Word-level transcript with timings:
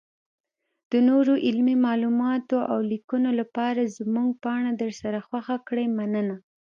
-دنورو 0.87 1.33
علمي 1.47 1.75
معلوماتو 1.85 2.57
اولیکنو 2.75 3.29
لپاره 3.39 3.91
زمونږ 3.97 4.29
پاڼه 4.43 4.71
درسره 4.81 5.19
خوښه 5.27 5.57
کړئ 5.67 5.87
مننه. 5.97 6.35